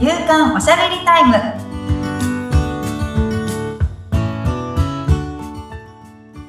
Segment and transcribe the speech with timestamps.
[0.00, 1.34] 夕刊おしゃべりタイム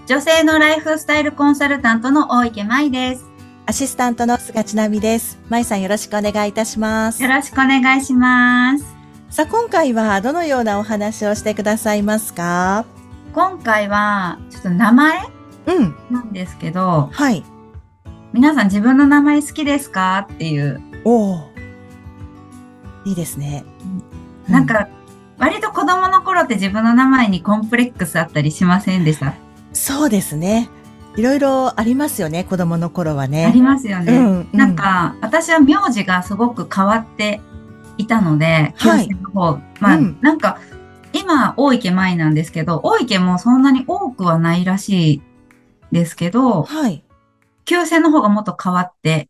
[0.08, 3.26] 女性のライフスタイルコンサルタントの大池舞です
[3.66, 5.38] アシスタントの菅千奈美です。
[5.50, 7.28] 舞さんよろしくお願いいたしますよ。
[7.28, 8.86] ろしくお願いします
[9.30, 12.86] さあ、今回はどのようなお話をしてくださいますか？
[13.34, 15.20] 今回はちょっと名前
[15.66, 15.96] うん。
[16.10, 17.44] なんですけどはい。
[18.32, 20.26] 皆さん自分の名前好きですか？
[20.32, 21.51] っていうおお。
[23.06, 23.64] いいですね。
[24.48, 24.88] なんか
[25.38, 29.28] 割と子供の頃って自分の名前にコンプレックスあったりしませんでした？
[29.28, 29.34] うん、
[29.74, 30.70] そうですね。
[31.18, 33.46] いろいろありますよね、子供の頃はね。
[33.46, 37.42] ありますよね、うん、うんなん、か、私は名字がすごく変わって
[37.98, 39.60] いたので、はいの方。
[39.82, 40.60] まあ、うんなんか、
[41.12, 45.22] 今、大池舞なんですけど、大池もそんなに多くはないらしい
[45.92, 47.04] ですけど、はい。
[47.66, 49.28] 旧姓の方がもっと変わって。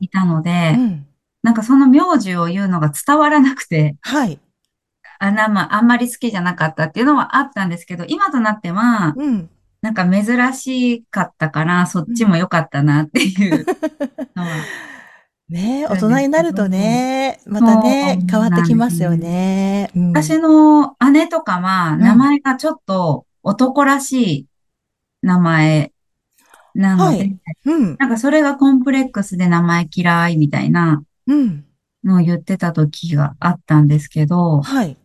[0.00, 1.06] いたので、うん。
[1.42, 4.38] なんかその名字を言うのが伝わらなくて、はい。
[5.18, 9.50] あな、まあ、あんまり好きじゃなかったっていうのはあったんですけど、今となっては、うん。
[9.80, 13.66] なんか珍しかったから、そっちも良かったなっていう
[14.36, 14.48] のは
[15.48, 19.90] ねえ、大人になるとね、またね変わってきますよね。
[19.94, 24.46] うん私の姉とかは、名前がちょっと男らしい
[25.20, 25.92] 名前
[26.74, 27.96] なので、はいうん。
[27.98, 31.06] なんかそれがコンプレックスで名前嫌いみたいなうん。
[32.04, 34.96] のを言ってた時があったんですけど、はい。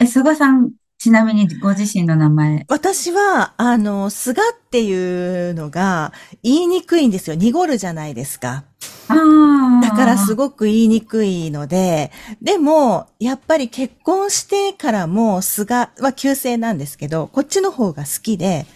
[0.00, 2.64] え、菅さん、ちなみにご自身の名前。
[2.68, 7.36] 私は、あの、菅っていうのが言いにくいんですよ。
[7.36, 8.64] 濁るじゃないですか。
[9.08, 9.86] ああ。
[9.86, 18.66] だからすごごく言いにくいので、でも、やっぱり結婚してからも菅は旧姓なんですけど、こっちの方が好きで、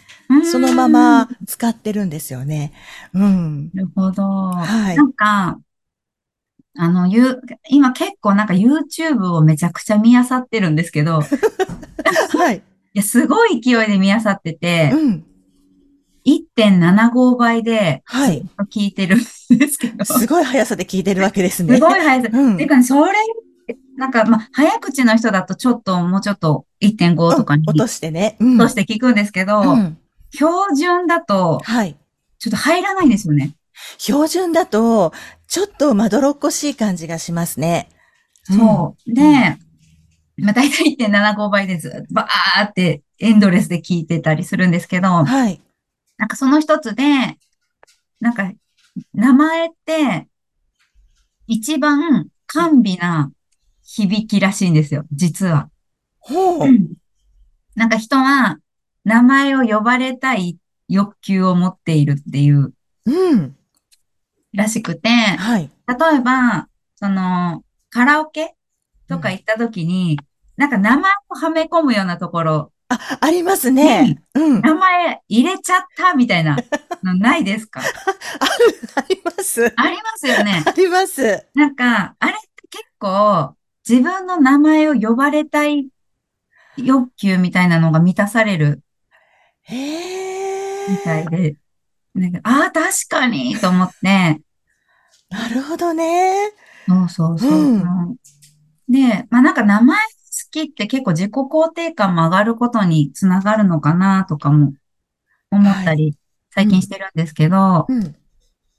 [0.50, 2.72] そのまま使ってるんですよね。
[3.14, 3.70] うん。
[3.72, 4.22] なるほど。
[4.22, 5.58] はいなんか、
[6.80, 12.58] あの、ゆ、今結構なんか YouTube をめちゃくちゃ見漁ってるんですけど、はい。
[12.94, 15.24] いや、すごい勢いで見漁ってて、うん。
[16.24, 18.44] 1.75倍ではい。
[18.72, 19.24] 聞いてるんで
[19.66, 21.80] すけど、すすごい速さで聞いてるわけですね。
[21.80, 22.28] ごい速さ。
[22.32, 23.12] うんていうかね、それ、
[23.96, 28.36] なんか、まあ、早口の人だとちょっと、もうちょっと1.5とかに落としてね。
[28.38, 28.58] うん。
[28.58, 29.98] として聞くんですけど、うん。
[30.30, 31.96] 標準だと、はい。
[32.38, 33.56] ちょっと入らないんですよね。
[33.98, 35.12] 標準だと、
[35.48, 37.88] ちょっとまどろっこしい感じがしますね。
[38.44, 39.14] そう。
[39.14, 39.22] で、
[40.36, 45.24] まあ、大体1.75倍でずっとバーってエンドレスで聞いてたりするんですけど、うん。
[45.24, 45.60] はい。
[46.18, 47.02] なんかその一つで、
[48.20, 48.52] なんか、
[49.14, 50.28] 名前って、
[51.46, 53.32] 一番甘美な
[53.82, 55.70] 響きらしいんですよ、実は。
[56.18, 56.68] ほう。
[57.74, 58.58] なんか人は、
[59.04, 60.58] 名前を呼ばれたい
[60.88, 62.74] 欲求を持っているっていう
[63.06, 63.56] うん。
[64.54, 65.70] らしくて、はい。
[65.86, 68.54] 例えば、その、カラオケ
[69.08, 70.18] とか行った時に、
[70.56, 74.22] なんか名前をはめ込むようなところ、あ、ありますね。
[74.34, 74.60] うん。
[74.62, 76.56] 名前入れちゃったみたいな
[77.04, 77.80] のないですか？
[78.94, 79.72] あります。
[79.76, 80.62] ありますよね。
[80.66, 81.46] あります。
[81.54, 83.54] なんか、あれって結構、
[83.86, 85.88] 自分の名前を呼ばれたい
[86.78, 88.82] 欲求みたいなのが満たされる
[89.62, 90.90] へえ。
[90.90, 91.56] みたいで、
[92.14, 94.02] なんか、ああ、確かにと思って、
[95.30, 96.50] なるほどね。
[96.86, 97.50] そうそうそう。
[97.50, 98.16] うん
[98.88, 100.04] で、まあなんか名前好
[100.50, 104.72] きって結構自己肯定感も上がることにつながるのかなとかも
[105.50, 106.16] 思ったり、
[106.50, 108.16] 最近してるんですけど、うん。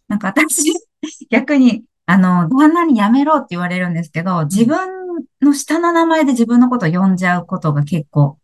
[0.08, 0.64] なんか私、
[1.30, 4.80] 逆に、あの、旦那にやめろって言われるんですけど、自分
[5.42, 8.40] の下の名前で自分のことを呼んじゃうことが結構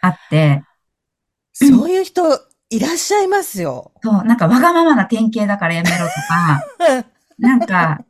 [0.00, 0.62] あって、
[1.52, 2.22] そういう人
[2.70, 3.92] いらっしゃいますよ。
[4.02, 7.04] そう、なんかわがままな典型だからやめろとか、
[7.38, 8.04] なんか、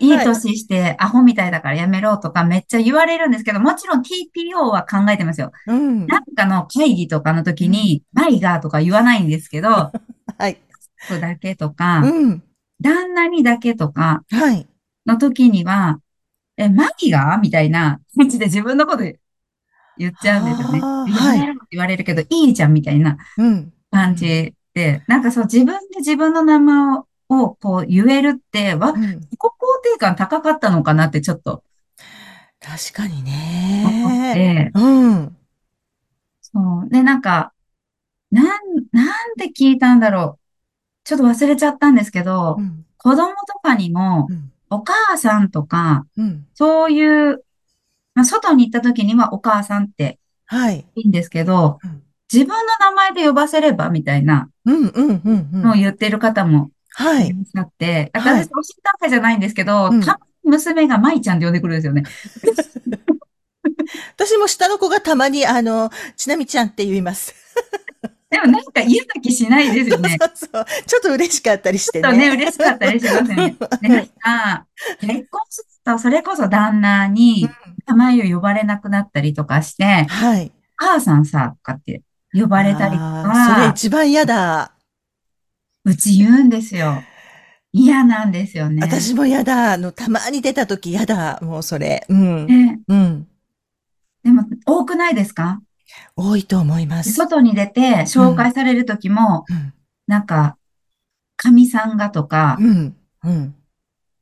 [0.00, 5.52] いい年してアホみたいだからやめろとかめっちゃ言われるんですけど、もちろん TPO は考えてますよ。
[5.66, 6.06] うん。
[6.06, 9.68] なんかの会議とかの時に、マイガーとか言わないんですけど、
[10.38, 10.58] はい。
[11.06, 12.42] そうだけとか、うん。
[12.80, 14.66] 旦那にだけとかはい。
[15.04, 16.00] の時には、
[16.56, 19.04] え、マギガーみたいな感じで自分のこと
[19.98, 20.80] 言っちゃうんですよね。
[20.80, 23.72] はい言われるけど、いいじゃんみたいなうん。
[23.90, 26.98] 感じで、なんかそう自分で自分の名前
[27.28, 29.48] をこう言えるって、わ、うん自己肯
[29.94, 31.62] 定感高かったのかなってちょっと
[32.60, 33.24] 確かに思っ
[34.34, 34.70] ね。
[34.74, 35.36] て、うん。
[36.40, 36.88] そう。
[36.88, 37.52] で、なんか、
[38.30, 38.46] なん、
[38.92, 40.40] なんで聞いたんだろう。
[41.04, 42.84] ちょっと忘れちゃったんですけどう、ん。
[42.98, 44.52] 子供とかにもう、ん。
[44.70, 46.46] お母さんとか、うん。
[46.54, 47.44] そういう、
[48.14, 50.86] まあ、外に行った時にはお母さんってはい。
[50.96, 52.02] いいんですけどうん、
[52.32, 55.62] 自分の名前で呼ばせればみたいなうん、うん、うん、うん。
[55.62, 57.36] のを言ってる方もはいいら。
[57.36, 62.04] っしゃって、はい私、おしったわけじゃないんですけど、うんたま娘が舞ちゃんって呼んでくるんですよね。
[64.14, 67.34] 私も下の子がたまに、あの、ちなみちゃんって言います。
[68.30, 70.16] でもなんか嫌な気しないですよね。
[70.34, 72.02] そうそうちょっと嬉しかったりしてね。
[72.02, 73.56] ちょっとね、嬉しかったりしますよね。
[73.82, 74.66] で、なんか、
[75.00, 77.48] 結婚すると、それこそ旦那に
[77.86, 80.52] 名前を呼ばれなくなったりとかして、はい。
[80.76, 82.02] 母さんさ、とかって
[82.32, 83.54] 呼ばれたりとか。
[83.54, 84.72] それ一番嫌だ。
[85.84, 87.02] うち言うんですよ。
[87.72, 88.82] 嫌なんですよね。
[88.82, 89.72] 私も嫌だ。
[89.72, 91.38] あの、たまに出た時嫌だ。
[91.42, 92.04] もうそれ。
[92.08, 92.46] うん。
[92.46, 93.28] ね、うん。
[94.24, 95.60] でも、多くないですか？
[96.16, 97.12] 多いと思います。
[97.12, 99.72] 外に出て紹介される時も、うん、
[100.06, 100.56] なんか、
[101.36, 103.54] 神さんがとか、うん、うん、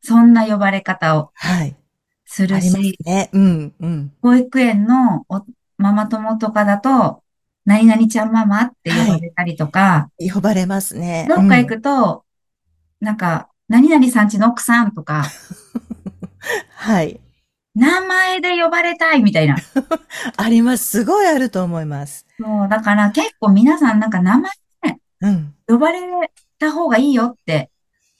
[0.02, 1.32] そんな呼ばれ方を
[2.26, 5.24] するし、はいねうんうん、保育園の
[5.78, 7.22] ママ友とかだと、
[7.64, 11.26] 何々ちゃんママって呼ばれたりとか、はい、呼ばれますね。
[11.28, 12.24] どっか行くと、
[13.00, 15.24] うん、なんか、何々さんちの奥さんとか、
[16.76, 17.20] はい。
[17.74, 19.56] 名前で呼ばれたいみたいな。
[20.36, 20.86] あります。
[20.86, 22.26] すごいあると思います。
[22.38, 24.52] そう、だから結構皆さんなんか名前
[24.82, 26.00] で、うん、呼ばれ
[26.58, 27.70] た方がいいよって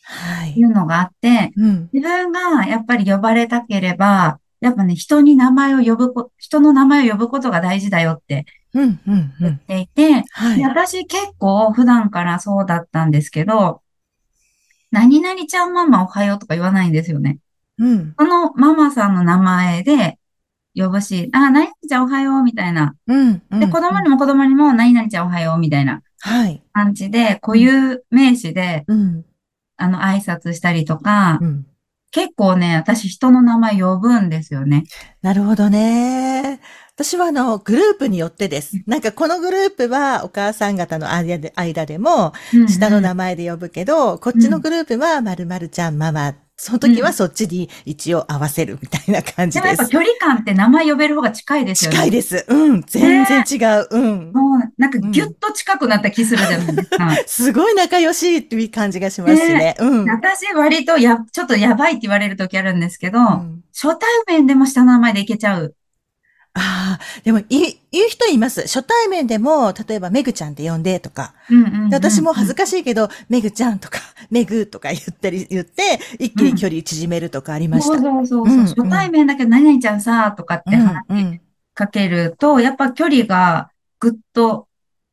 [0.02, 0.58] はい。
[0.58, 13.80] いうのがあって、うん、自分がやっぱり呼ばれたければ、やっぱね、人に名前を呼ぶこ、人の名前を呼ぶことが大事だよって言っていて、はい、私結構普段からそうだったんですけど、
[14.90, 17.38] 何々ちゃんママおはようとか言わないんですよね。
[17.78, 18.14] うん。
[18.18, 20.18] そのママさんの名前で
[20.76, 22.94] 呼ぶし、あ、何々ちゃんおはようみたいな。
[23.06, 23.42] うん。
[23.50, 26.02] で、子供にも子供にも何々ちゃんおはようみたいな。
[26.20, 26.62] はい。
[26.72, 29.24] 感じで、固有名詞で、うん。
[29.76, 31.66] あの、挨拶したりとか、うん、
[32.10, 34.84] 結構ね、私人の名前呼ぶんですよね。
[35.20, 36.60] なるほどね。
[36.96, 38.76] 私はあの、グループによってです。
[38.86, 42.32] なんかこのグループはお母さん方の間で間でも、
[42.68, 49.60] 下の名前で呼ぶけど、うんうん、こっちのグループは〇〇ちゃんママその時はそっちに一応合わせるみたいな感じです。
[49.60, 51.96] でもやっぱ距離感って名前呼べる方が近いですよね。
[51.96, 52.46] 近いです。
[52.48, 52.82] うん。
[52.82, 53.88] 全然違う。
[53.90, 54.32] うん。
[54.32, 57.10] もうなんかギュッと近くなった気するじゃないですか。
[57.26, 59.74] すごい仲良しいっていう感じがしますね。
[59.80, 60.08] うん。
[60.08, 65.74] 私割とや、ちょっとやばいって言われる時あるんですけど、うん、初対面でも下の名前でいけちゃう。
[66.56, 67.44] ああ、でも、い、
[67.90, 68.62] 言う人います。
[68.62, 71.34] 初対面でも、例えば、めぐちゃんって呼んでとか。
[71.90, 73.98] 私も恥ずかしいけど、めぐちゃんとか、
[74.30, 77.94] めぐとか言ったり、言って、一気に距離縮めるとかありました。
[77.94, 78.58] うん、そうそうそう。
[78.58, 81.40] うん、初対面だけど、何々ちゃんさ、とかって話し
[81.74, 84.68] かけると、やっぱ距離がぐっと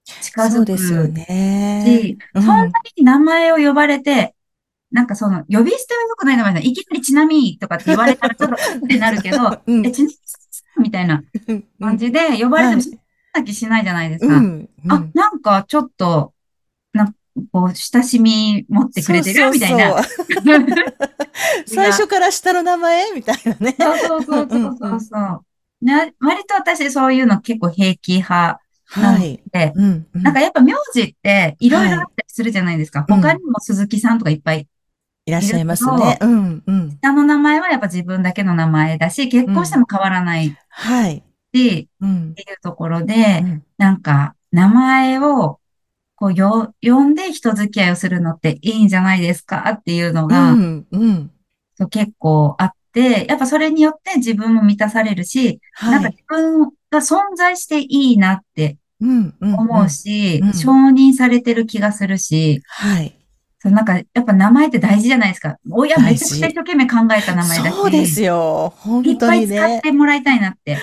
[0.06, 0.52] 近づく。
[0.52, 1.84] そうですよね。
[1.88, 2.66] し、そんな
[2.98, 4.36] に名前を呼ばれて、
[4.92, 6.60] なんかその、呼び捨ては良くない名前だ。
[6.60, 9.38] いきなりちなみにとかって言われたらちょっとってなるけど、
[9.86, 10.20] え、ちなみに
[10.82, 11.24] みたいな
[11.80, 12.98] 感じで呼ばれても、
[13.34, 14.36] な気しないじゃないですか。
[14.36, 16.34] うんうん、あ、なんかちょっと、
[16.94, 17.14] なんか
[17.52, 19.52] こう、親しみ持ってくれてる？
[19.52, 20.04] みたいな。
[21.66, 23.12] 最初から下の名前？
[23.14, 23.76] みたいなね。
[23.80, 25.46] そうそうそうそうそう。
[25.86, 28.62] ね、割と私そういうの結構平気派
[28.98, 33.00] なので、はいうんうん、なんかやっぱ名字っていろいろあったりするじゃないですか。
[33.00, 34.68] はい、他にも鈴木さんとかいっぱい
[35.26, 36.18] いらっしゃいますね。
[36.22, 36.98] うんうん。
[37.02, 40.58] 下の名前はやっぱ自分だけの名前だし、結婚しても変わらない。
[40.70, 41.24] はい。
[41.54, 45.60] し、うん、っていうところで、うん、なんか、名前を、
[46.16, 49.72] こう、よ、呼んで人付き合いをするのっていいんじゃないですか？
[49.72, 51.32] っていうのが、うん、うん。
[51.76, 63.18] そう結構あって、やっぱそれによって自分も満たされるし、はい、なんか自分が存在していいなって思うし、承認されてる気がするし、はい。
[63.62, 65.60] そう、なんか、やっぱ名前って大事じゃないですか。
[65.70, 67.76] 親めちゃくちゃ一生懸命考えた名前だし。
[67.76, 68.74] そうですよ。
[68.78, 69.12] 本当に、ね。
[69.12, 70.80] いっぱい使ってもらいたいなって。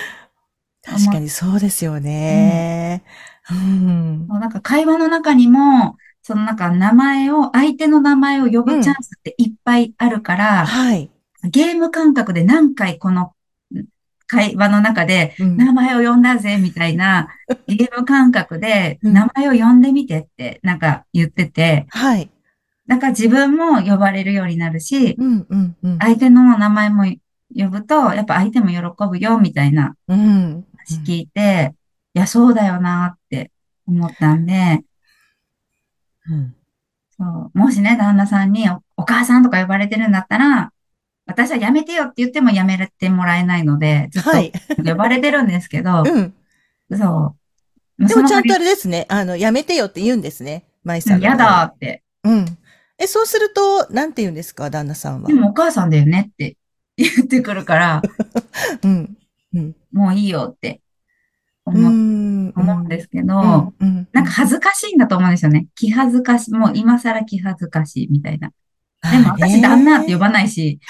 [0.81, 3.03] 確かにそうですよね。
[3.51, 4.27] うん。
[4.29, 11.11] うん、なんか会話の中にも、そのなんか名前を、相手の名前を呼ぶチャンスっていっぱいあるから、うん、はい。
[11.43, 13.33] ゲーム感覚で何回この
[14.27, 17.27] 会話の中で、名前を呼んだぜ、みたいな、
[17.67, 22.29] ゲーム感覚で、名前を呼んでみてって、なんか言ってて、はい。
[22.89, 27.05] なんか自分も呼ばれるようになるし、うんうんうん、相手の名前も
[27.55, 30.63] 呼ぶと、やっぱ相手も喜ぶよ、みたいな話
[31.05, 31.75] 聞いて、
[32.15, 33.51] いや、そうだよなって
[33.87, 34.83] 思ったんで、
[36.31, 36.55] うん、
[37.15, 38.67] そうもしね、旦那さんに
[38.97, 40.73] お母さんとか呼ばれてるんだったら、
[41.27, 46.33] 私はやめてよって言ってもやめてもらえないので、ずっと呼ばれてるんですけど、 うん、
[46.97, 47.35] そ
[47.99, 48.07] う。
[48.07, 51.19] でもちゃんとあれですね、あの、やめてよって言うんですね、舞さん。
[51.19, 52.01] 嫌だって。
[52.23, 52.57] うん。
[52.99, 55.27] え、そうすると、なんて言うんですか、旦那さんは？
[55.27, 56.57] でもお母さんだよねって
[56.97, 58.01] 言ってくるから、
[58.83, 59.17] うん。
[59.53, 60.81] うん、もういいよって
[61.65, 65.65] 思う思うんですけど、うん、なんか恥ずかしいんだと思うんですよね。
[65.73, 68.51] 気恥ずかしい、もう今更気恥ずかしいみたいな。
[69.01, 70.79] でも私旦那って呼ばないし。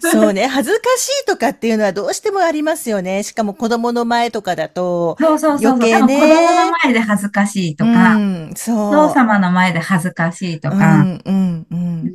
[0.00, 3.22] そうね、恥ずかしいとかっていうのはどうしてもありますよね。
[3.22, 5.16] しかも子供の前とかだと。
[5.20, 5.72] そうそうそう。
[5.72, 6.20] 余計ね。
[6.20, 8.76] 子供の前で恥ずかしいとか、うん、そう。
[8.88, 10.76] お父様の前で恥ずかしいとか。
[10.76, 12.12] うん、うん、うん。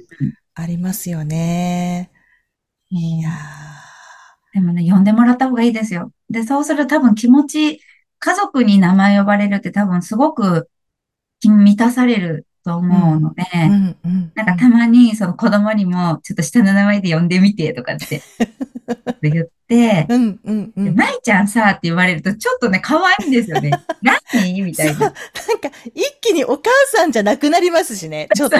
[0.55, 2.12] ありますよね。
[2.89, 3.32] いや
[4.53, 6.12] でもね、呼んでもらった方がいいですよ。
[6.29, 7.82] で、そうすると多分気持ち、
[8.20, 10.70] 家族に名前呼ばれるって多分すごく
[11.44, 18.24] 満たされると思うので、うんうん、なんかたまにその子供にもちょっと下の名前で呼んでみてとかって
[19.22, 23.69] 言って、うんうんうん、舞ちゃんさって言われるとちょっとね、可愛いんですよね。
[24.01, 24.62] 何？
[24.63, 25.00] みたいな。
[25.00, 25.15] なんか
[25.93, 28.57] 一気にお母さんじゃなくなりますしね、 ちょっと。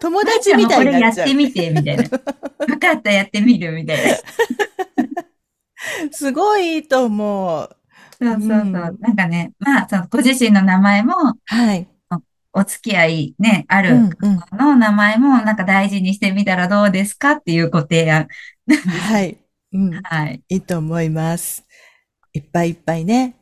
[0.00, 0.92] 友達みたいな。
[0.92, 2.04] これやってみて、みたいな。
[2.58, 4.16] 分かった、やってみる、みたいな。
[6.10, 7.75] すごいいいと思う。
[8.18, 8.58] そうそうそう。
[8.60, 11.86] うん、なんかね、まあ、そのご自身の名前も、はい。
[12.58, 14.08] お付き合いね、ある
[14.52, 18.28] の名前もなんか大事にしてみたらどうですかっていうご提案。
[19.10, 19.36] はい。
[19.74, 19.90] うん。
[20.02, 20.42] はい。
[20.48, 21.66] いいと思います。
[22.32, 23.36] いっぱいいっぱいね。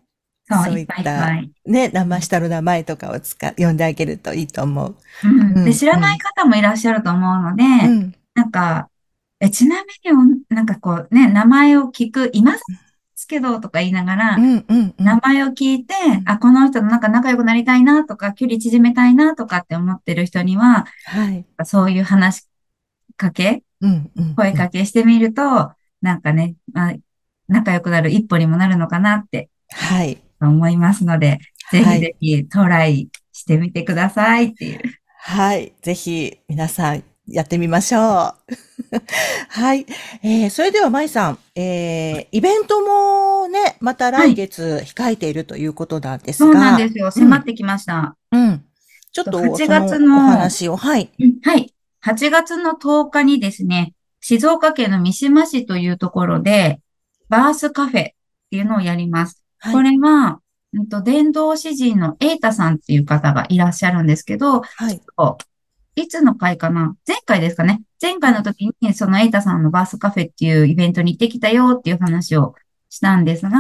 [0.51, 4.97] そうそういった、いっぱいね、名前下の名前とかを使、呼んであげるといいと思う。
[5.23, 5.65] うん。
[5.65, 8.89] で、知らない方もいらっしゃると思うので、うん、なんか、
[9.41, 12.57] え、ちなみに、なんかこうね、名前を聞く、今
[13.25, 15.95] ですけどとか言いながら、うんうんうん、名前を聞いて、
[16.27, 22.49] あ、この人となんか仲良くなりたいなとか、距離縮めたいなとかって思ってる人には、はい、そういう話し
[23.17, 26.95] かけ、うんうんうん、声かけしてみると、なんかね、まあ、
[27.49, 30.21] 仲良くなる一歩にもなるのかなって、はい。
[30.41, 31.39] 思いますので、
[31.73, 34.81] ぜひぜひトライしてみてくださいっていう。
[35.19, 35.73] はい。
[35.81, 38.03] ぜひ皆さんやってみましょう。
[39.49, 39.87] はい。
[40.23, 46.53] えー、それでは、舞さん、えー、イベントもね、また来月控えているということなんですが。
[46.53, 47.11] そうなんですよ。
[47.11, 48.17] 迫ってきました。
[48.31, 48.41] うん。
[48.41, 48.65] うん、
[49.13, 51.11] ちょっと8月のお話を、はい。
[51.43, 51.73] はい。
[52.05, 56.81] 8月の10日にですね、静岡県の三島市というところで、
[57.29, 58.05] バースカフェっ
[58.51, 59.43] ていうのをやります。
[59.59, 60.41] はい、これは、
[60.75, 65.01] うんと、伝道詩人のエイタさんっていう方がいらっしゃるんですけど、はい。
[65.97, 66.97] いつの回かな？
[67.07, 67.83] 前回ですかね？
[68.03, 72.55] 前回の時に、そのエイタさんのバースカフェっていうイベントに行ってきたよっていう話を
[72.91, 73.51] したんですが、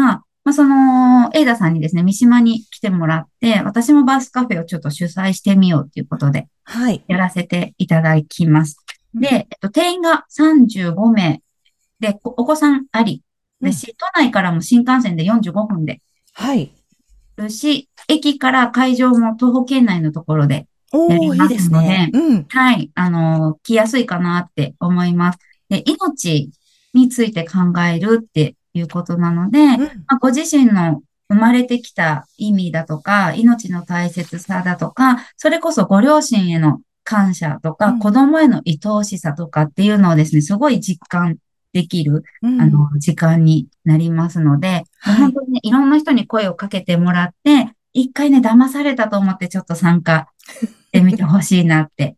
[0.45, 7.03] まあ、その、エイダさんにですね、三島に来てもらって、私もバースカフェをちょっと主催してみようっていうことで、はい。
[7.09, 8.77] やらせていただきます。
[9.15, 11.41] で、えっと、定員が35名
[11.99, 13.23] で、お子さんあり。
[13.63, 16.03] で、し、都内からも新幹線で45分で。
[16.35, 16.71] はい。
[17.39, 20.67] るし、駅から会場も徒歩圏内のところで
[21.11, 25.39] やりますので、いいねうん、はい、あの、来やすいかなって思います。
[25.69, 26.51] で、命
[26.93, 41.37] について考えるっていうことなので、うん、まあ、ご自身の生まれてきた意味だとか、命の大切さだとか、それこそご両親への感謝とか、うん、子供への愛おしさとかっていうのをですね、すごい実感
[41.73, 52.17] できる、うん、あの、時間になりますので、はい、本当にね、いろんな人に声をかけてもらって、一回ね、騙されたと思ってちょっと参加してみてほしいなって、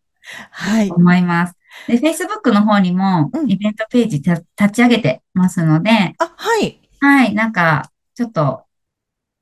[0.51, 0.91] はい。
[0.91, 1.55] 思います。
[1.87, 6.79] で、Facebook の方にも、イベントページ立ち上げてますので、あ、はい。
[6.99, 8.63] はい、なんか、ちょっと、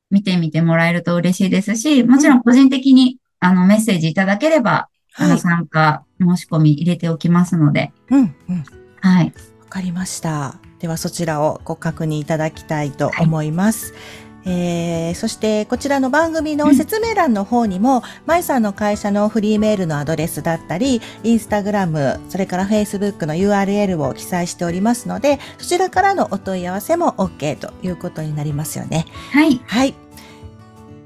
[0.10, 4.88] 見てみてもらえると嬉しいですし、もちろん個人的に、あの、メッセージいただければ、
[5.18, 7.92] あの、参加、申し込み入れておきますので。
[8.10, 8.64] うん、うん。
[9.02, 9.26] はい。
[9.26, 9.32] わ
[9.70, 10.56] かりました。
[10.80, 13.94] では、そちらをご確認いただきたいと思います。
[13.94, 29.06] はいえー、そしてこちらの番組の説明欄の方にも、まいさんの会社のフリーメールのアドレスだったり、インスタグラム、それからフェイスブックの URL を記載しておりますので、そちらからのお問い合わせも OK ということになりますよね。
[29.32, 29.62] はい。
[29.66, 29.96] はい。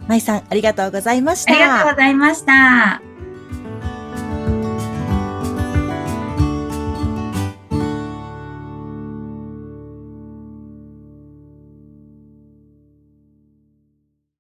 [0.08, 1.54] まいさん、ありがとうございました。
[1.54, 3.09] ありがとうございました。